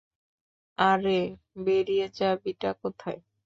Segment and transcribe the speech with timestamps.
[0.77, 1.19] আরে,
[1.65, 3.19] বেরিয়ে যাবিটা কোথায়?